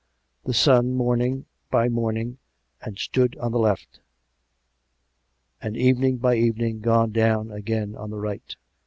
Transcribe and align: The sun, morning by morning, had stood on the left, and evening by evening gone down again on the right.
The 0.45 0.53
sun, 0.55 0.95
morning 0.95 1.45
by 1.69 1.87
morning, 1.87 2.39
had 2.79 2.97
stood 2.97 3.37
on 3.37 3.51
the 3.51 3.59
left, 3.59 3.99
and 5.61 5.77
evening 5.77 6.17
by 6.17 6.37
evening 6.37 6.79
gone 6.79 7.11
down 7.11 7.51
again 7.51 7.95
on 7.95 8.09
the 8.09 8.17
right. 8.17 8.55